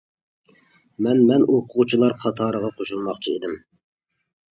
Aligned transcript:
-مەن. 0.51 1.19
مەن 1.31 1.45
ئوقۇغۇچىلار 1.55 2.15
قاتارىغا 2.23 2.71
قوشۇلماقچى 2.79 3.35
ئىدىم. 3.37 3.55